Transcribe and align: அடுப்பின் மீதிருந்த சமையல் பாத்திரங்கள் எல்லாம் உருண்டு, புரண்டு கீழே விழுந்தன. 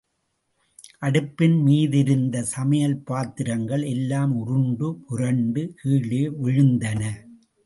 அடுப்பின் 0.99 1.57
மீதிருந்த 1.65 2.41
சமையல் 2.41 2.97
பாத்திரங்கள் 3.03 3.83
எல்லாம் 3.83 4.33
உருண்டு, 4.35 4.89
புரண்டு 5.07 5.73
கீழே 5.81 6.23
விழுந்தன. 6.43 7.01